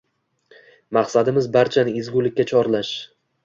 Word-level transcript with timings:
Maqsadimiz 0.97 1.51
barchani 1.59 1.95
ezgulikka 2.03 2.51
chorlash. 2.55 2.95